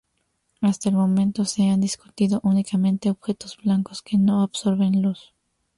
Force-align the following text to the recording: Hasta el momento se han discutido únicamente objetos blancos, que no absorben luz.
Hasta 0.61 0.89
el 0.89 0.95
momento 0.95 1.45
se 1.45 1.69
han 1.69 1.79
discutido 1.79 2.39
únicamente 2.43 3.11
objetos 3.11 3.55
blancos, 3.63 4.01
que 4.01 4.17
no 4.17 4.41
absorben 4.41 5.03
luz. 5.03 5.35